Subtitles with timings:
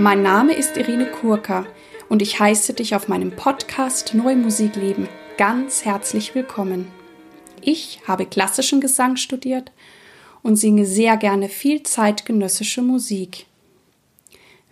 [0.00, 1.66] Mein Name ist Irene Kurka
[2.08, 5.06] und ich heiße dich auf meinem Podcast Neue Musik leben
[5.36, 6.90] ganz herzlich willkommen.
[7.60, 9.72] Ich habe klassischen Gesang studiert
[10.42, 13.44] und singe sehr gerne viel zeitgenössische Musik.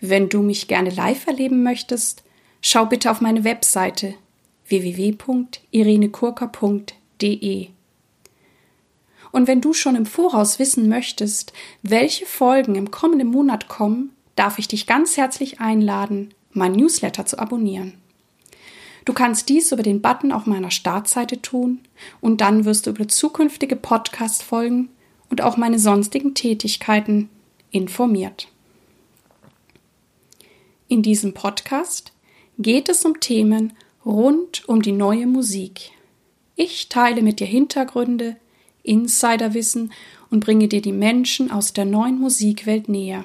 [0.00, 2.22] Wenn du mich gerne live erleben möchtest,
[2.62, 4.14] schau bitte auf meine Webseite
[4.68, 7.68] www.irenekurka.de.
[9.30, 14.58] Und wenn du schon im Voraus wissen möchtest, welche Folgen im kommenden Monat kommen, darf
[14.58, 17.94] ich dich ganz herzlich einladen, mein Newsletter zu abonnieren.
[19.04, 21.80] Du kannst dies über den Button auf meiner Startseite tun
[22.20, 24.90] und dann wirst du über zukünftige Podcast-Folgen
[25.30, 27.30] und auch meine sonstigen Tätigkeiten
[27.70, 28.48] informiert.
[30.88, 32.12] In diesem Podcast
[32.58, 33.72] geht es um Themen
[34.04, 35.90] rund um die neue Musik.
[36.54, 38.36] Ich teile mit dir Hintergründe,
[38.82, 39.92] Insiderwissen
[40.30, 43.24] und bringe dir die Menschen aus der neuen Musikwelt näher.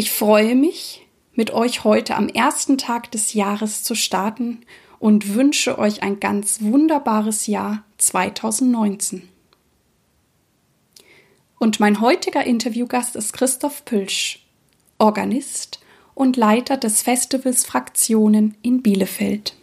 [0.00, 1.04] Ich freue mich,
[1.34, 4.60] mit euch heute am ersten Tag des Jahres zu starten
[5.00, 9.28] und wünsche euch ein ganz wunderbares Jahr 2019.
[11.58, 14.46] Und mein heutiger Interviewgast ist Christoph Pülsch,
[14.98, 15.80] Organist
[16.14, 19.56] und Leiter des Festivals Fraktionen in Bielefeld.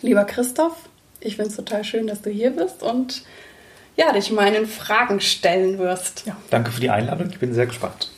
[0.00, 0.88] Lieber Christoph,
[1.20, 3.24] ich finde es total schön, dass du hier bist und
[3.98, 6.24] ja, dich meinen Fragen stellen wirst.
[6.24, 7.28] Ja, danke für die Einladung.
[7.28, 8.10] Ich bin sehr gespannt.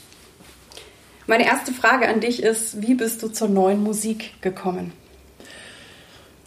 [1.27, 4.93] Meine erste Frage an dich ist, wie bist du zur neuen Musik gekommen?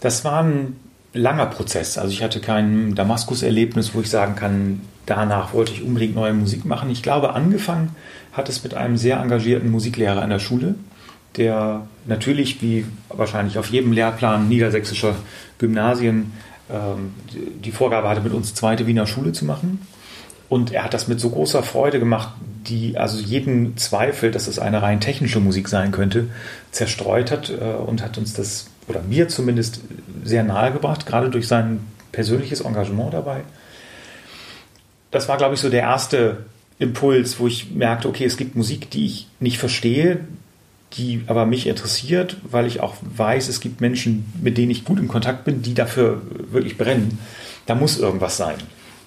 [0.01, 0.75] Das war ein
[1.13, 1.97] langer Prozess.
[1.97, 6.65] Also ich hatte kein Damaskus-Erlebnis, wo ich sagen kann, danach wollte ich unbedingt neue Musik
[6.65, 6.89] machen.
[6.89, 7.95] Ich glaube, angefangen
[8.33, 10.75] hat es mit einem sehr engagierten Musiklehrer an der Schule,
[11.37, 15.15] der natürlich, wie wahrscheinlich auf jedem Lehrplan niedersächsischer
[15.57, 16.33] Gymnasien,
[16.69, 19.87] ähm, die Vorgabe hatte, mit uns zweite Wiener Schule zu machen.
[20.49, 22.33] Und er hat das mit so großer Freude gemacht,
[22.67, 26.28] die also jeden Zweifel, dass es eine rein technische Musik sein könnte,
[26.72, 29.81] zerstreut hat äh, und hat uns das, oder mir zumindest,
[30.23, 31.79] sehr nahe gebracht, gerade durch sein
[32.12, 33.41] persönliches Engagement dabei.
[35.12, 36.45] Das war, glaube ich, so der erste
[36.79, 40.19] Impuls, wo ich merkte, okay, es gibt Musik, die ich nicht verstehe,
[40.94, 45.00] die aber mich interessiert, weil ich auch weiß, es gibt Menschen, mit denen ich gut
[45.00, 47.19] in Kontakt bin, die dafür wirklich brennen.
[47.66, 48.56] Da muss irgendwas sein.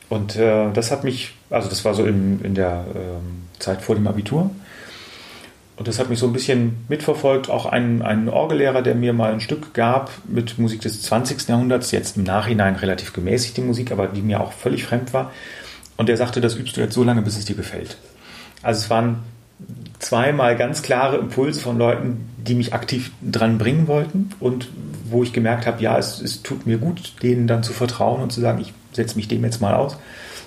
[0.09, 3.95] Und äh, das hat mich, also das war so in, in der ähm, Zeit vor
[3.95, 4.51] dem Abitur.
[5.77, 7.49] Und das hat mich so ein bisschen mitverfolgt.
[7.51, 11.49] Auch ein, ein Orgellehrer, der mir mal ein Stück gab mit Musik des 20.
[11.49, 15.31] Jahrhunderts, jetzt im Nachhinein relativ gemäßigte Musik, aber die mir auch völlig fremd war.
[15.97, 17.97] Und der sagte, das übst du jetzt so lange, bis es dir gefällt.
[18.63, 19.23] Also es waren
[20.01, 24.69] zweimal ganz klare Impulse von Leuten, die mich aktiv dran bringen wollten und
[25.05, 28.33] wo ich gemerkt habe, ja, es, es tut mir gut, denen dann zu vertrauen und
[28.33, 29.97] zu sagen, ich setze mich dem jetzt mal aus.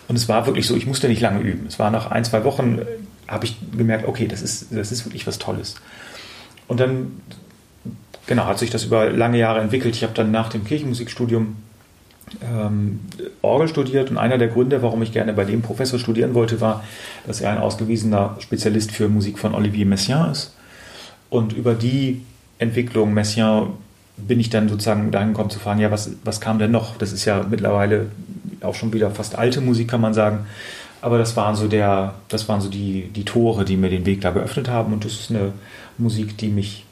[0.07, 1.66] Und es war wirklich so, ich musste nicht lange üben.
[1.67, 2.85] Es war nach ein, zwei Wochen, äh,
[3.28, 5.75] habe ich gemerkt, okay, das ist, das ist wirklich was Tolles.
[6.67, 7.22] Und dann,
[8.28, 9.95] genau, hat sich das über lange Jahre entwickelt.
[9.95, 11.56] Ich habe dann nach dem Kirchenmusikstudium
[12.41, 13.00] ähm,
[13.41, 16.84] Orgel studiert und einer der Gründe, warum ich gerne bei dem Professor studieren wollte, war,
[17.25, 20.53] dass er ein ausgewiesener Spezialist für Musik von Olivier Messiaen ist.
[21.29, 22.22] Und über die
[22.59, 23.72] Entwicklung Messiaen
[24.17, 26.97] bin ich dann sozusagen dahin gekommen zu fragen, ja, was, was kam denn noch?
[26.97, 28.07] Das ist ja mittlerweile
[28.61, 30.45] auch schon wieder fast alte Musik, kann man sagen.
[31.01, 34.22] Aber das waren so der, das waren so die, die Tore, die mir den Weg
[34.22, 34.94] da geöffnet haben.
[34.94, 35.53] Und das ist eine
[35.97, 36.85] Musik, die mich,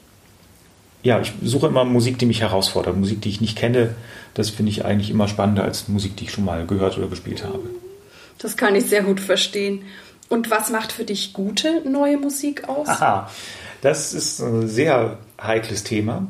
[1.02, 2.96] ja, ich suche immer Musik, die mich herausfordert.
[2.96, 3.94] Musik, die ich nicht kenne,
[4.34, 7.44] das finde ich eigentlich immer spannender als Musik, die ich schon mal gehört oder gespielt
[7.44, 7.60] habe.
[8.38, 9.82] Das kann ich sehr gut verstehen.
[10.28, 12.88] Und was macht für dich gute neue Musik aus?
[12.88, 13.30] Aha,
[13.82, 16.26] das ist ein sehr heikles Thema,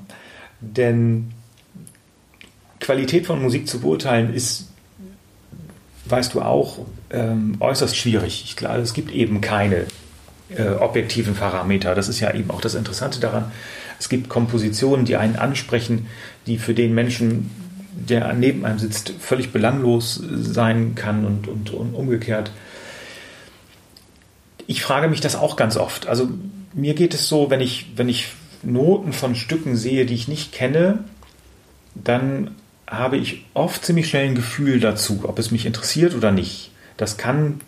[0.60, 1.32] denn
[2.80, 4.69] Qualität von Musik zu beurteilen ist,
[6.10, 6.78] weißt du auch,
[7.10, 8.44] ähm, äußerst schwierig.
[8.44, 9.86] Ich glaube, es gibt eben keine
[10.56, 11.94] äh, objektiven Parameter.
[11.94, 13.50] Das ist ja eben auch das Interessante daran.
[13.98, 16.06] Es gibt Kompositionen, die einen ansprechen,
[16.46, 17.50] die für den Menschen,
[17.92, 22.50] der neben einem sitzt, völlig belanglos sein kann und, und, und umgekehrt.
[24.66, 26.06] Ich frage mich das auch ganz oft.
[26.06, 26.28] Also
[26.72, 28.28] mir geht es so, wenn ich, wenn ich
[28.62, 31.04] Noten von Stücken sehe, die ich nicht kenne,
[31.94, 32.52] dann
[32.90, 36.72] habe ich oft ziemlich schnell ein Gefühl dazu, ob es mich interessiert oder nicht.
[36.96, 37.60] Das kann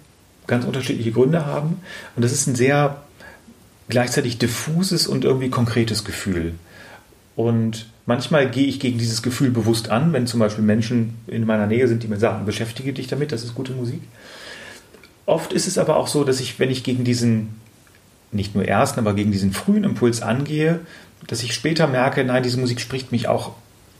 [0.49, 1.81] ganz unterschiedliche Gründe haben
[2.17, 3.01] und das ist ein sehr
[3.89, 6.55] gleichzeitig diffuses und irgendwie konkretes Gefühl.
[7.37, 11.67] Und manchmal gehe ich gegen dieses Gefühl bewusst an, wenn zum Beispiel Menschen in meiner
[11.67, 14.03] Nähe sind, die mir sagen, beschäftige dich damit, das ist gute Musik.
[15.25, 17.61] Oft ist es aber auch so, dass ich, wenn ich gegen diesen,
[18.33, 20.81] nicht nur ersten, aber gegen diesen frühen Impuls angehe,
[21.29, 23.53] dass ich später merke, nein, diese Musik spricht mich auch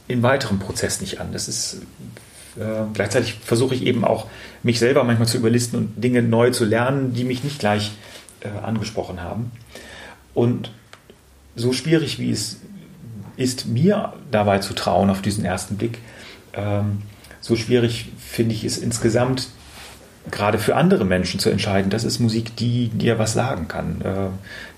[0.07, 1.31] im weiteren Prozess nicht an.
[1.31, 1.81] Das ist
[2.57, 4.27] äh, gleichzeitig versuche ich eben auch
[4.61, 7.91] mich selber manchmal zu überlisten und Dinge neu zu lernen, die mich nicht gleich
[8.41, 9.51] äh, angesprochen haben.
[10.33, 10.71] Und
[11.55, 12.57] so schwierig wie es
[13.37, 15.99] ist, mir dabei zu trauen auf diesen ersten Blick,
[16.53, 17.01] ähm,
[17.41, 19.49] so schwierig finde ich es insgesamt
[20.31, 24.01] gerade für andere Menschen zu entscheiden, das ist Musik, die dir was sagen kann.
[24.01, 24.29] Äh,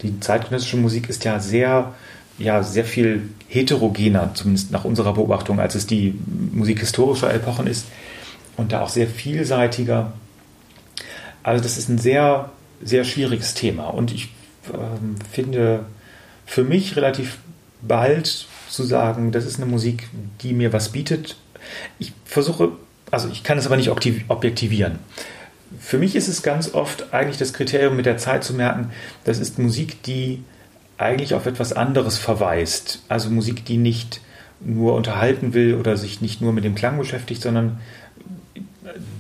[0.01, 1.93] die zeitgenössische Musik ist ja sehr,
[2.37, 6.19] ja, sehr viel heterogener, zumindest nach unserer Beobachtung, als es die
[6.51, 7.85] Musik historischer Epochen ist
[8.57, 10.13] und da auch sehr vielseitiger.
[11.43, 12.49] Also das ist ein sehr,
[12.83, 14.29] sehr schwieriges Thema und ich
[14.73, 15.85] ähm, finde
[16.45, 17.37] für mich relativ
[17.81, 20.09] bald zu sagen, das ist eine Musik,
[20.41, 21.37] die mir was bietet.
[21.99, 22.71] Ich versuche,
[23.11, 24.99] also ich kann es aber nicht objektivieren.
[25.79, 28.91] Für mich ist es ganz oft eigentlich das Kriterium mit der Zeit zu merken,
[29.23, 30.43] das ist Musik, die
[30.97, 33.01] eigentlich auf etwas anderes verweist.
[33.09, 34.21] Also Musik, die nicht
[34.61, 37.79] nur unterhalten will oder sich nicht nur mit dem Klang beschäftigt, sondern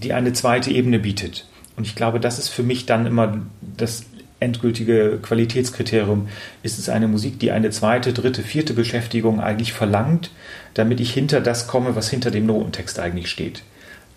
[0.03, 1.47] die eine zweite Ebene bietet.
[1.75, 4.05] Und ich glaube, das ist für mich dann immer das
[4.39, 6.27] endgültige Qualitätskriterium.
[6.63, 10.31] Ist es eine Musik, die eine zweite, dritte, vierte Beschäftigung eigentlich verlangt,
[10.73, 13.63] damit ich hinter das komme, was hinter dem Notentext eigentlich steht?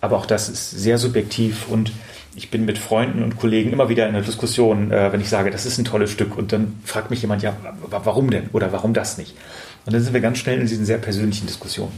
[0.01, 1.91] Aber auch das ist sehr subjektiv und
[2.35, 5.51] ich bin mit Freunden und Kollegen immer wieder in der Diskussion, äh, wenn ich sage,
[5.51, 7.55] das ist ein tolles Stück und dann fragt mich jemand, ja,
[7.89, 9.35] warum denn oder warum das nicht?
[9.85, 11.91] Und dann sind wir ganz schnell in diesen sehr persönlichen Diskussionen.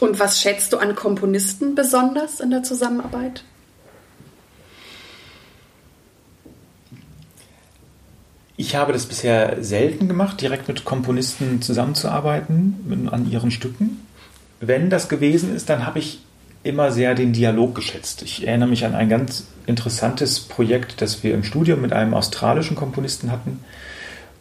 [0.00, 3.44] Und was schätzt du an Komponisten besonders in der Zusammenarbeit?
[8.56, 14.06] Ich habe das bisher selten gemacht, direkt mit Komponisten zusammenzuarbeiten an ihren Stücken.
[14.60, 16.20] Wenn das gewesen ist, dann habe ich
[16.62, 18.22] immer sehr den Dialog geschätzt.
[18.22, 22.76] Ich erinnere mich an ein ganz interessantes Projekt, das wir im Studium mit einem australischen
[22.76, 23.64] Komponisten hatten,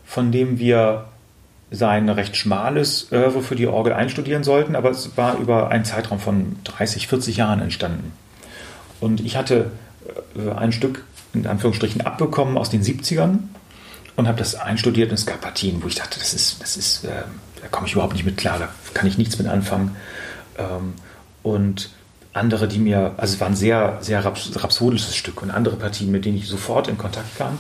[0.06, 1.06] von dem wir
[1.72, 6.20] sein recht schmales Oeuvre für die Orgel einstudieren sollten, aber es war über einen Zeitraum
[6.20, 8.12] von 30, 40 Jahren entstanden.
[9.00, 9.72] Und ich hatte
[10.36, 13.40] äh, ein Stück in Anführungsstrichen abbekommen aus den 70ern
[14.16, 17.06] und habe das einstudiert und es gab Partien, wo ich dachte, das ist, das ist,
[17.06, 17.10] äh,
[17.62, 19.96] da komme ich überhaupt nicht mit klar, da kann ich nichts mit anfangen.
[20.58, 20.96] Ähm,
[21.44, 21.92] und
[22.34, 26.26] andere, die mir, also es war ein sehr, sehr rhapsodisches Stück und andere Partien, mit
[26.26, 27.58] denen ich sofort in Kontakt kam.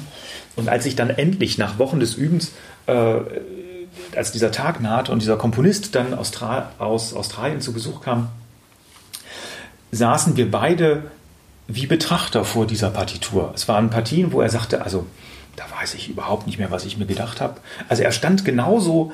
[0.56, 2.52] Und als ich dann endlich nach Wochen des Übens,
[2.86, 3.16] äh,
[4.16, 8.30] als dieser Tag nahte und dieser Komponist dann Austra aus Australien zu Besuch kam,
[9.92, 11.04] saßen wir beide
[11.68, 13.52] wie Betrachter vor dieser Partitur.
[13.56, 15.06] Es waren Partien, wo er sagte, also
[15.56, 17.60] da weiß ich überhaupt nicht mehr, was ich mir gedacht habe.
[17.88, 19.12] Also er stand genauso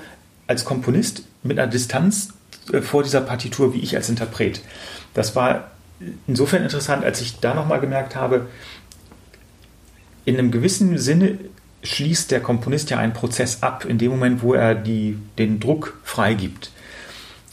[0.47, 2.29] als Komponist mit einer Distanz
[2.81, 4.61] vor dieser Partitur wie ich als Interpret.
[5.13, 5.71] Das war
[6.27, 8.47] insofern interessant, als ich da nochmal gemerkt habe,
[10.25, 11.37] in einem gewissen Sinne
[11.83, 15.99] schließt der Komponist ja einen Prozess ab, in dem Moment, wo er die, den Druck
[16.03, 16.71] freigibt.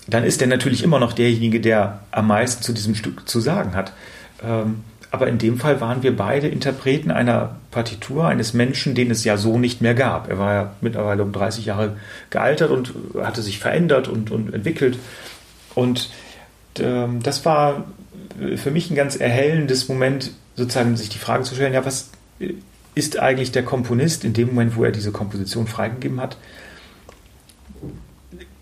[0.09, 3.75] Dann ist er natürlich immer noch derjenige, der am meisten zu diesem Stück zu sagen
[3.75, 3.93] hat.
[4.43, 4.83] Ähm,
[5.13, 9.37] aber in dem Fall waren wir beide Interpreten einer Partitur eines Menschen, den es ja
[9.37, 10.31] so nicht mehr gab.
[10.31, 11.99] Er war ja mittlerweile um 30 Jahre
[12.31, 14.99] gealtert und hatte sich verändert und, und entwickelt.
[15.75, 16.09] Und
[16.79, 17.85] ähm, das war
[18.57, 22.11] für mich ein ganz erhellendes Moment, sozusagen sich die Frage zu stellen, ja, was
[22.95, 26.39] ist eigentlich der Komponist in dem Moment, wo er diese Komposition freigegeben hat?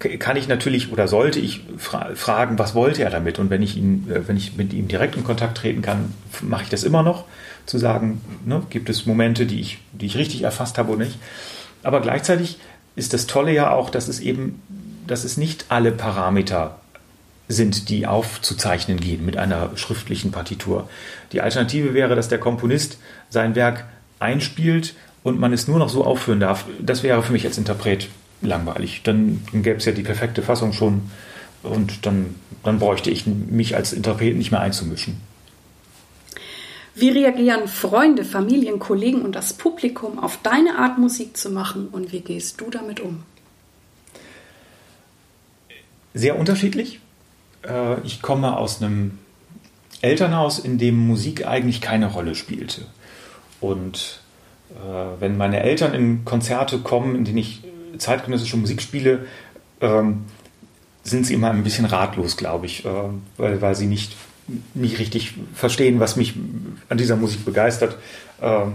[0.01, 3.39] Kann ich natürlich oder sollte ich fra fragen, was wollte er damit?
[3.39, 6.65] Und wenn ich, ihn, äh, wenn ich mit ihm direkt in Kontakt treten kann, mache
[6.65, 7.27] ich das immer noch,
[7.67, 11.19] zu sagen, ne, gibt es Momente, die ich, die ich richtig erfasst habe oder nicht.
[11.83, 12.59] Aber gleichzeitig
[12.97, 14.63] ist das Tolle ja auch, dass es eben,
[15.07, 16.79] dass es nicht alle Parameter
[17.49, 20.89] sind, die aufzuzeichnen gehen mit einer schriftlichen Partitur.
[21.33, 22.99] Die Alternative wäre, dass der Komponist
[23.29, 23.85] sein Werk
[24.19, 26.65] einspielt und man es nur noch so aufführen darf.
[26.81, 28.09] Das wäre für mich als Interpret
[28.43, 29.03] langweilig.
[29.03, 31.03] Dann, dann gäbe es ja die perfekte Fassung schon
[31.63, 35.21] und dann, dann bräuchte ich mich als Interpret nicht mehr einzumischen.
[36.95, 42.13] Wie reagieren Freunde, Familien, Kollegen und das Publikum auf deine Art Musik zu machen und
[42.13, 43.23] wie gehst du damit um?
[46.13, 47.01] Sehr unterschiedlich.
[47.67, 49.19] Äh, ich komme aus einem
[50.03, 52.83] Elternhaus, in dem Musik eigentlich keine Rolle spielte.
[53.61, 54.21] Und
[54.71, 57.63] äh, wenn meine Eltern in Konzerte kommen, in denen ich
[57.99, 59.27] zeitgenössische Musik spiele,
[59.81, 60.25] ähm,
[61.03, 62.89] sind sie immer ein bisschen ratlos, glaube ich, äh,
[63.37, 64.17] weil, weil sie nicht,
[64.75, 66.35] nicht richtig verstehen, was mich
[66.89, 67.97] an dieser Musik begeistert.
[68.43, 68.75] Ähm,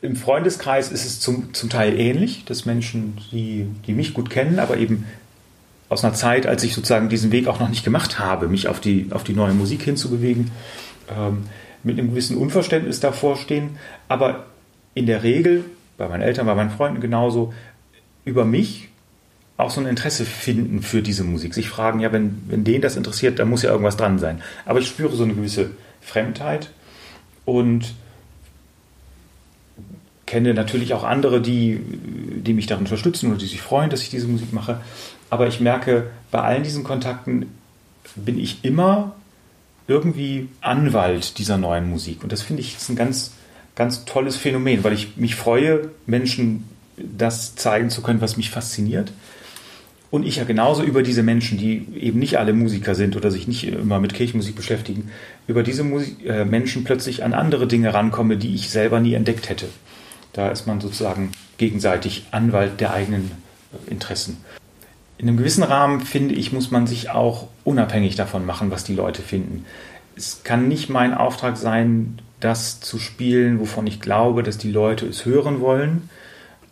[0.00, 4.58] Im Freundeskreis ist es zum, zum Teil ähnlich, dass Menschen, die, die mich gut kennen,
[4.58, 5.06] aber eben
[5.88, 8.80] aus einer Zeit, als ich sozusagen diesen Weg auch noch nicht gemacht habe, mich auf
[8.80, 10.50] die, auf die neue Musik hinzubewegen,
[11.14, 11.44] ähm,
[11.82, 13.76] mit einem gewissen Unverständnis davor stehen.
[14.08, 14.46] Aber
[14.94, 15.64] in der Regel,
[15.98, 17.52] bei meinen Eltern, bei meinen Freunden genauso,
[18.24, 18.88] über mich
[19.56, 21.54] auch so ein Interesse finden für diese Musik.
[21.54, 24.42] Sich fragen, ja, wenn, wenn denen das interessiert, dann muss ja irgendwas dran sein.
[24.64, 26.70] Aber ich spüre so eine gewisse Fremdheit
[27.44, 27.94] und
[30.26, 34.10] kenne natürlich auch andere, die, die mich darin unterstützen oder die sich freuen, dass ich
[34.10, 34.80] diese Musik mache.
[35.30, 37.46] Aber ich merke, bei allen diesen Kontakten
[38.16, 39.14] bin ich immer
[39.88, 42.22] irgendwie Anwalt dieser neuen Musik.
[42.22, 43.32] Und das finde ich ist ein ganz,
[43.74, 46.64] ganz tolles Phänomen, weil ich mich freue, Menschen
[46.96, 49.12] das zeigen zu können, was mich fasziniert.
[50.10, 53.48] Und ich ja genauso über diese Menschen, die eben nicht alle Musiker sind oder sich
[53.48, 55.10] nicht immer mit Kirchenmusik beschäftigen,
[55.46, 59.48] über diese Musik, äh, Menschen plötzlich an andere Dinge rankomme, die ich selber nie entdeckt
[59.48, 59.68] hätte.
[60.34, 63.30] Da ist man sozusagen gegenseitig Anwalt der eigenen
[63.72, 64.36] äh, Interessen.
[65.16, 68.94] In einem gewissen Rahmen, finde ich, muss man sich auch unabhängig davon machen, was die
[68.94, 69.64] Leute finden.
[70.14, 75.06] Es kann nicht mein Auftrag sein, das zu spielen, wovon ich glaube, dass die Leute
[75.06, 76.10] es hören wollen,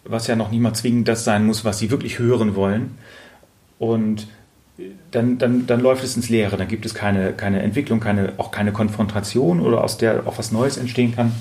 [0.04, 2.98] was ja noch nicht mal zwingend das sein muss, was sie wirklich hören wollen.
[3.78, 4.26] Und
[5.10, 8.50] dann, dann, dann läuft es ins Leere, dann gibt es keine, keine Entwicklung, keine, auch
[8.50, 11.32] keine Konfrontation oder aus der auch was Neues entstehen kann.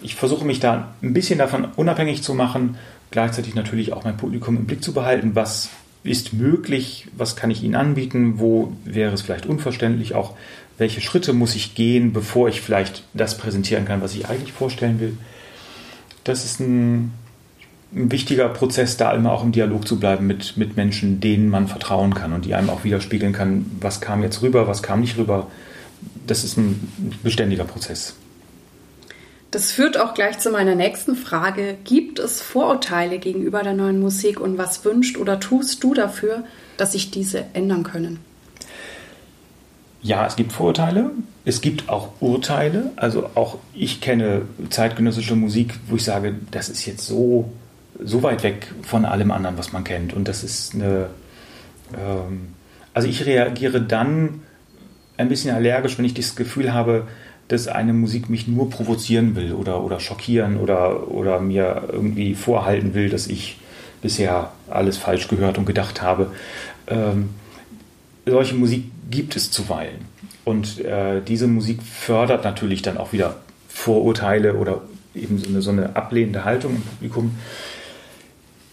[0.00, 2.76] Ich versuche mich da ein bisschen davon unabhängig zu machen,
[3.10, 5.70] gleichzeitig natürlich auch mein Publikum im Blick zu behalten, was
[6.04, 10.34] ist möglich, was kann ich ihnen anbieten, wo wäre es vielleicht unverständlich, auch
[10.78, 14.98] welche Schritte muss ich gehen, bevor ich vielleicht das präsentieren kann, was ich eigentlich vorstellen
[14.98, 15.16] will.
[16.24, 17.12] Das ist ein,
[17.94, 21.68] ein wichtiger Prozess, da immer auch im Dialog zu bleiben mit, mit Menschen, denen man
[21.68, 25.18] vertrauen kann und die einem auch widerspiegeln kann, was kam jetzt rüber, was kam nicht
[25.18, 25.48] rüber.
[26.26, 28.14] Das ist ein beständiger Prozess.
[29.50, 31.76] Das führt auch gleich zu meiner nächsten Frage.
[31.84, 36.44] Gibt es Vorurteile gegenüber der neuen Musik und was wünscht oder tust du dafür,
[36.78, 38.18] dass sich diese ändern können?
[40.00, 41.10] Ja, es gibt Vorurteile.
[41.44, 42.92] Es gibt auch Urteile.
[42.96, 47.52] Also auch ich kenne zeitgenössische Musik, wo ich sage, das ist jetzt so,
[48.04, 50.12] so weit weg von allem anderen, was man kennt.
[50.12, 51.08] Und das ist eine.
[51.94, 52.48] Ähm,
[52.94, 54.42] also ich reagiere dann
[55.16, 57.06] ein bisschen allergisch, wenn ich das Gefühl habe,
[57.48, 62.94] dass eine Musik mich nur provozieren will oder, oder schockieren oder, oder mir irgendwie vorhalten
[62.94, 63.58] will, dass ich
[64.00, 66.32] bisher alles falsch gehört und gedacht habe.
[66.86, 67.30] Ähm,
[68.26, 70.06] solche Musik gibt es zuweilen.
[70.44, 73.36] Und äh, diese Musik fördert natürlich dann auch wieder
[73.68, 74.82] Vorurteile oder
[75.14, 77.36] eben so eine, so eine ablehnende Haltung im Publikum.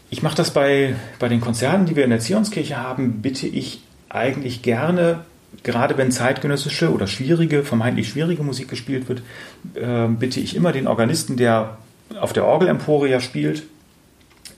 [0.09, 3.81] Ich mache das bei, bei den Konzerten, die wir in der Zionskirche haben, bitte ich
[4.09, 5.25] eigentlich gerne
[5.63, 9.21] gerade wenn zeitgenössische oder schwierige, vermeintlich schwierige Musik gespielt wird,
[9.75, 11.77] äh, bitte ich immer den Organisten, der
[12.19, 13.63] auf der Orgelempore ja spielt,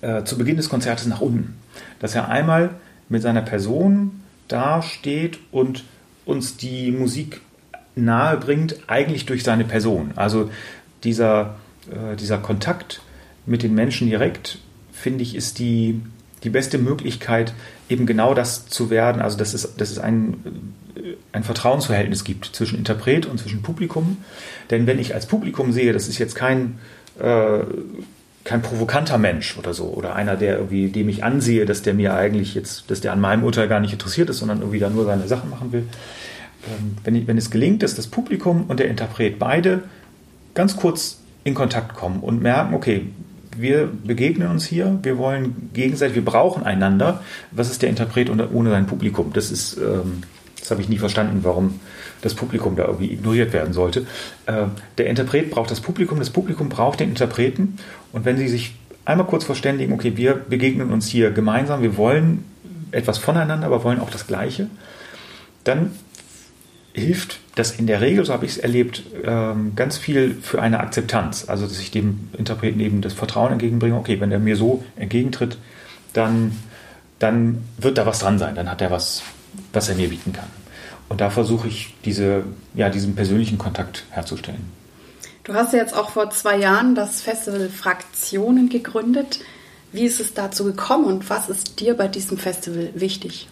[0.02, 1.58] äh, zu Beginn des Konzertes nach unten.
[2.00, 2.72] Dass er einmal
[3.10, 5.84] mit seiner Person da steht und
[6.26, 7.42] uns die Musik
[7.96, 10.12] nahe bringt, eigentlich durch seine Person.
[10.16, 10.50] Also
[11.04, 11.56] dieser,
[11.90, 13.02] äh, dieser Kontakt
[13.46, 14.60] mit den Menschen direkt,
[15.02, 16.02] finde ich, ist die,
[16.44, 17.54] die beste Möglichkeit,
[17.90, 19.22] eben genau das zu werden.
[19.22, 20.74] Also, dass es, dass es ein,
[21.32, 24.18] ein Vertrauensverhältnis gibt zwischen Interpret und zwischen Publikum.
[24.70, 26.80] Denn wenn ich als Publikum sehe, das ist jetzt kein,
[27.20, 27.60] äh,
[28.44, 32.14] kein provokanter Mensch oder so, oder einer, der irgendwie, dem ich ansehe, dass der mir
[32.16, 35.06] eigentlich jetzt, dass der an meinem Urteil gar nicht interessiert ist, sondern irgendwie da nur
[35.06, 35.84] seine Sachen machen will.
[36.68, 39.84] Ähm, wenn, wenn es gelingt, dass das Publikum und der Interpret beide
[40.54, 43.08] ganz kurz in Kontakt kommen und merken, okay,
[43.62, 47.22] wir begegnen uns hier, wir wollen gegenseitig, wir brauchen einander.
[47.52, 49.32] Was ist der Interpret ohne sein Publikum?
[49.34, 50.24] Das ist, ähm,
[50.60, 51.80] das habe ich nie verstanden, warum
[52.22, 54.06] das Publikum da irgendwie ignoriert werden sollte.
[54.46, 54.66] Äh,
[54.98, 57.78] der Interpret braucht das Publikum, das Publikum braucht den Interpreten.
[58.12, 58.76] Und wenn sie sich
[59.06, 62.46] einmal kurz verständigen, okay, wir begegnen uns hier gemeinsam, wir wollen
[62.92, 64.68] etwas voneinander, aber wollen auch das Gleiche,
[65.64, 65.92] dann
[66.94, 70.80] hilft das in der Regel, so habe ich es erlebt, ähm, ganz viel für eine
[70.80, 71.46] Akzeptanz.
[71.48, 75.58] Also, dass ich dem Interpreten eben das Vertrauen entgegenbringe, okay, wenn er mir so entgegentritt,
[76.14, 76.58] dann,
[77.20, 79.24] dann wird da was dran sein, dann hat er was,
[79.74, 80.48] was er mir bieten kann.
[81.10, 82.44] Und da versuche ich, diese,
[82.74, 84.72] ja, diesen persönlichen Kontakt herzustellen.
[85.44, 89.40] Du hast ja jetzt auch vor zwei Jahren das Festival Fraktionen gegründet.
[89.92, 93.50] Wie ist es dazu gekommen und was ist dir bei diesem Festival wichtig?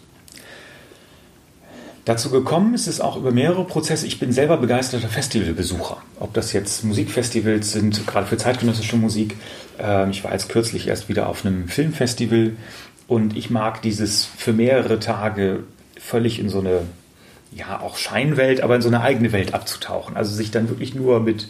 [2.10, 4.04] Dazu gekommen ist es auch über mehrere Prozesse.
[4.04, 5.98] Ich bin selber begeisterter Festivalbesucher.
[6.18, 9.36] Ob das jetzt Musikfestivals sind, gerade für zeitgenössische Musik.
[9.78, 12.56] Ähm, ich war jetzt kürzlich erst wieder auf einem Filmfestival
[13.06, 15.62] und ich mag dieses für mehrere Tage
[16.00, 16.80] völlig in so eine,
[17.52, 20.16] ja, auch Scheinwelt, aber in so eine eigene Welt abzutauchen.
[20.16, 21.46] Also sich dann wirklich nur mit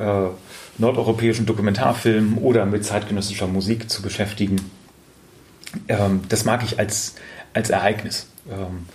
[0.00, 0.28] äh,
[0.78, 4.70] nordeuropäischen Dokumentarfilmen oder mit zeitgenössischer Musik zu beschäftigen.
[5.86, 7.16] Ähm, das mag ich als,
[7.52, 8.26] als Ereignis.
[8.50, 8.86] Ähm,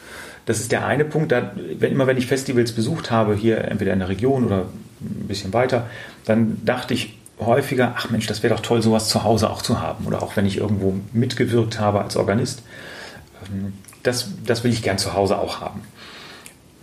[0.46, 1.32] das ist der eine Punkt.
[1.32, 4.66] Da, wenn, immer wenn ich Festivals besucht habe, hier entweder in der Region oder
[5.02, 5.88] ein bisschen weiter,
[6.26, 9.82] dann dachte ich häufiger, ach Mensch, das wäre doch toll, sowas zu Hause auch zu
[9.82, 10.06] haben.
[10.06, 12.62] Oder auch wenn ich irgendwo mitgewirkt habe als Organist.
[13.46, 13.74] Ähm,
[14.04, 15.82] das, das will ich gern zu Hause auch haben.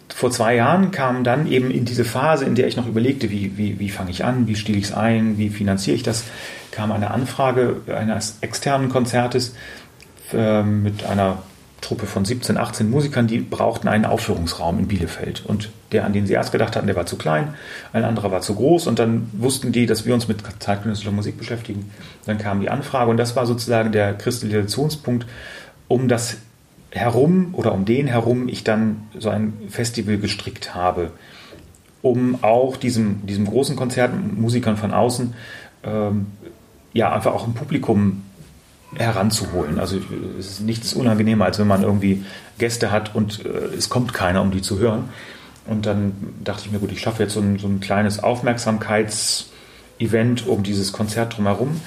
[0.09, 3.57] vor zwei Jahren kam dann eben in diese Phase, in der ich noch überlegte, wie,
[3.57, 6.25] wie, wie fange ich an, wie stiele ich es ein, wie finanziere ich das,
[6.73, 9.55] kam eine Anfrage eines externen Konzertes
[10.33, 11.43] äh, mit einer
[11.81, 15.45] Truppe von 17, 18 Musikern, die brauchten einen Aufführungsraum in Bielefeld.
[15.47, 17.55] Und der, an den sie erst gedacht hatten, der war zu klein,
[17.93, 18.87] ein anderer war zu groß.
[18.87, 21.91] Und dann wussten die, dass wir uns mit zeitgenössischer Musik beschäftigen.
[22.27, 25.27] Dann kam die Anfrage und das war sozusagen der Kristallisationspunkt,
[25.89, 26.37] um das
[26.91, 31.13] herum oder um den herum ich dann so ein Festival gestrickt habe,
[32.03, 35.35] um auch diesem, diesem großen Konzert, Musikern von außen,
[35.85, 36.27] ähm,
[36.93, 38.23] ja, einfach auch ein Publikum
[38.95, 39.79] heranzuholen.
[39.79, 39.99] Also
[40.39, 42.25] es ist nichts unangenehmer, als wenn man irgendwie
[42.59, 45.09] Gäste hat und äh, es kommt keiner, um die zu hören.
[45.67, 50.47] Und dann dachte ich mir, gut, ich schaffe jetzt so ein, so ein kleines Aufmerksamkeitsevent
[50.47, 51.81] um dieses Konzert drumherum.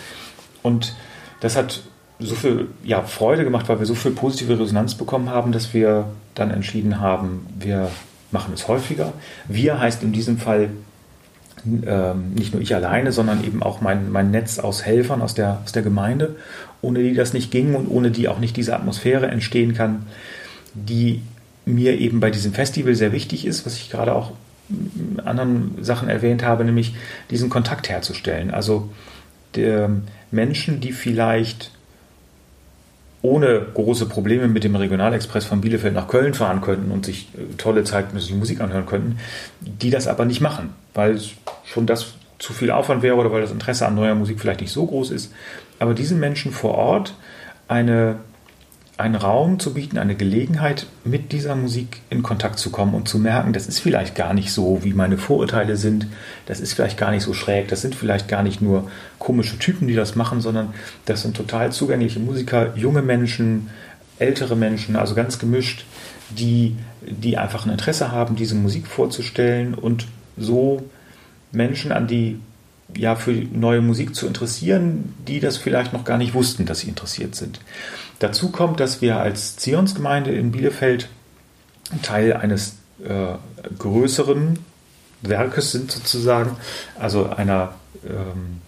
[0.62, 0.96] Und
[1.42, 1.82] das hat
[2.20, 6.06] so viel ja, Freude gemacht, weil wir so viel positive Resonanz bekommen haben, dass wir
[6.36, 7.90] dann entschieden haben, wir
[8.32, 9.14] machen es häufiger.
[9.48, 10.70] Wir heißt in diesem Fall
[11.66, 15.62] ähm, nicht nur ich alleine, sondern eben auch mein, mein Netz aus Helfern aus der,
[15.64, 16.36] aus der Gemeinde,
[16.84, 20.06] ohne die das nicht ging und ohne die auch nicht diese Atmosphäre entstehen kann,
[20.76, 21.22] die
[21.66, 24.34] mir eben bei diesem Festival sehr wichtig ist, was ich gerade auch
[24.70, 26.94] in anderen Sachen erwähnt habe, nämlich
[27.32, 28.52] diesen Kontakt herzustellen.
[28.52, 28.90] Also
[30.32, 31.72] Menschen, die vielleicht
[33.22, 37.86] ohne große Probleme mit dem Regionalexpress von Bielefeld nach Köln fahren könnten und sich tolle
[37.86, 39.20] zeitgenössische Musik anhören könnten,
[39.62, 41.20] die das aber nicht machen, weil
[41.64, 44.74] schon das zu viel Aufwand wäre oder weil das Interesse an neuer Musik vielleicht nicht
[44.74, 45.34] so groß ist.
[45.80, 47.16] Aber diesen Menschen vor Ort
[47.70, 48.18] eine
[48.96, 53.18] einen Raum zu bieten, eine Gelegenheit, mit dieser Musik in Kontakt zu kommen und zu
[53.18, 56.06] merken, das ist vielleicht gar nicht so, wie meine Vorurteile sind,
[56.46, 59.88] das ist vielleicht gar nicht so schräg, das sind vielleicht gar nicht nur komische Typen,
[59.88, 63.72] die das machen, sondern das sind total zugängliche Musiker, junge Menschen,
[64.20, 65.86] ältere Menschen, also ganz gemischt,
[66.30, 70.06] die, die einfach ein Interesse haben, diese Musik vorzustellen und
[70.38, 70.84] so
[71.54, 72.40] Menschen an die
[72.96, 76.90] ja, für neue Musik zu interessieren, die das vielleicht noch gar nicht wussten, dass sie
[76.90, 77.60] interessiert sind.
[78.20, 81.10] Dazu kommt, dass wir als Zionsgemeinde in Bielefeld
[82.02, 83.36] Teil eines äh,
[83.78, 84.60] größeren
[85.22, 86.58] Werkes sind sozusagen,
[87.00, 87.76] also einer
[88.06, 88.62] ähm,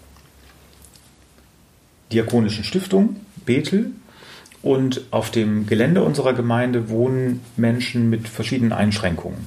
[2.12, 3.90] diakonischen Stiftung, Bethel.
[4.62, 9.46] Und auf dem Gelände unserer Gemeinde wohnen Menschen mit verschiedenen Einschränkungen.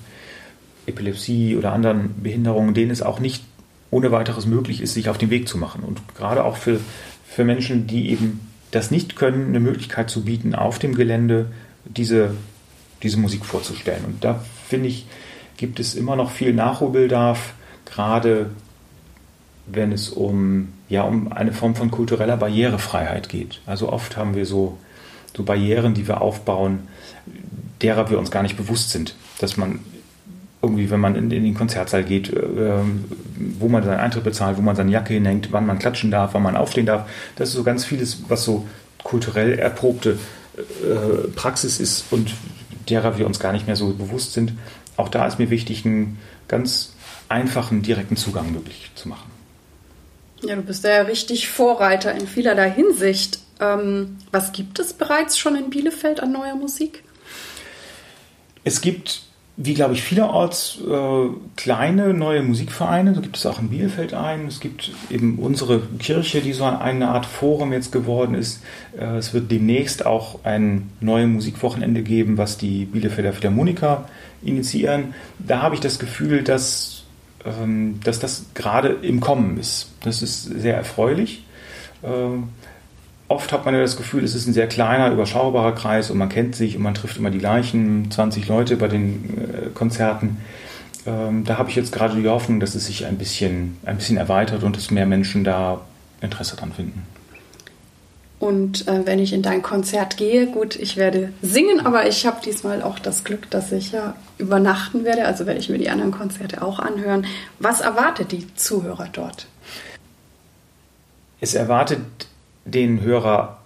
[0.89, 3.43] Epilepsie oder anderen Behinderungen, denen es auch nicht
[3.91, 5.83] ohne weiteres möglich ist, sich auf den Weg zu machen.
[5.83, 6.79] Und gerade auch für,
[7.27, 11.47] für Menschen, die eben das nicht können, eine Möglichkeit zu bieten, auf dem Gelände
[11.85, 12.35] diese,
[13.01, 14.05] diese Musik vorzustellen.
[14.05, 15.07] Und da finde ich,
[15.57, 17.53] gibt es immer noch viel Nachholbedarf,
[17.85, 18.51] gerade
[19.65, 23.61] wenn es um, ja, um eine Form von kultureller Barrierefreiheit geht.
[23.65, 24.77] Also oft haben wir so,
[25.35, 26.87] so Barrieren, die wir aufbauen,
[27.81, 29.79] derer wir uns gar nicht bewusst sind, dass man
[30.61, 32.81] irgendwie, wenn man in, in den Konzertsaal geht, äh,
[33.59, 36.43] wo man seinen Eintritt bezahlt, wo man seine Jacke hinhängt, wann man klatschen darf, wann
[36.43, 37.09] man aufstehen darf.
[37.37, 38.67] Das ist so ganz vieles, was so
[39.03, 40.19] kulturell erprobte
[40.57, 42.33] äh, Praxis ist und
[42.89, 44.53] derer wir uns gar nicht mehr so bewusst sind.
[44.97, 46.93] Auch da ist mir wichtig, einen ganz
[47.29, 49.29] einfachen, direkten Zugang möglich zu machen.
[50.41, 53.39] Ja, du bist ja richtig Vorreiter in vielerlei Hinsicht.
[53.59, 57.03] Ähm, was gibt es bereits schon in Bielefeld an neuer Musik?
[58.63, 59.23] Es gibt
[59.61, 64.47] wie glaube ich vielerorts äh, kleine neue Musikvereine, so gibt es auch in Bielefeld einen.
[64.47, 68.63] Es gibt eben unsere Kirche, die so eine Art Forum jetzt geworden ist.
[68.97, 74.07] Äh, es wird demnächst auch ein neues Musikwochenende geben, was die Bielefelder Philharmoniker
[74.41, 75.13] initiieren.
[75.39, 77.03] Da habe ich das Gefühl, dass,
[77.43, 79.91] ähm, dass das gerade im Kommen ist.
[80.05, 81.43] Das ist sehr erfreulich.
[82.01, 82.07] Äh,
[83.29, 86.29] oft hat man ja das Gefühl, es ist ein sehr kleiner, überschaubarer Kreis und man
[86.29, 90.37] kennt sich und man trifft immer die gleichen 20 Leute bei den äh, Konzerten.
[91.05, 94.17] Ähm, da habe ich jetzt gerade die Hoffnung, dass es sich ein bisschen, ein bisschen
[94.17, 95.81] erweitert und dass mehr Menschen da
[96.21, 97.03] Interesse dran finden.
[98.39, 102.37] Und äh, wenn ich in dein Konzert gehe, gut, ich werde singen, aber ich habe
[102.43, 105.25] diesmal auch das Glück, dass ich ja übernachten werde.
[105.25, 107.25] Also werde ich mir die anderen Konzerte auch anhören.
[107.59, 109.47] Was erwartet die Zuhörer dort?
[111.41, 111.99] Es erwartet
[112.71, 113.59] den Hörer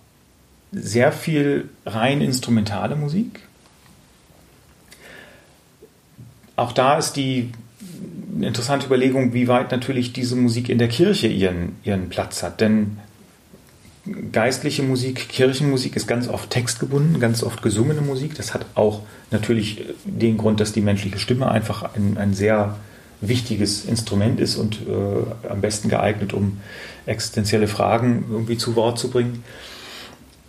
[0.72, 3.42] sehr viel rein instrumentale Musik.
[6.56, 7.52] Auch da ist die
[8.40, 12.62] interessante Überlegung, wie weit natürlich diese Musik in der Kirche ihren, ihren Platz hat.
[12.62, 12.98] Denn
[14.32, 18.36] geistliche Musik, Kirchenmusik ist ganz oft textgebunden, ganz oft gesungene Musik.
[18.36, 22.76] Das hat auch natürlich den Grund, dass die menschliche Stimme einfach ein, ein sehr
[23.28, 26.60] wichtiges Instrument ist und äh, am besten geeignet, um
[27.06, 29.44] existenzielle Fragen irgendwie zu Wort zu bringen.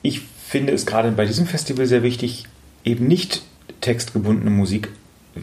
[0.03, 2.45] Ich finde es gerade bei diesem Festival sehr wichtig,
[2.85, 3.43] eben nicht
[3.81, 4.89] textgebundene Musik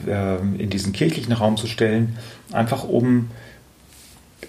[0.08, 2.18] äh, in diesen kirchlichen Raum zu stellen,
[2.52, 3.30] einfach um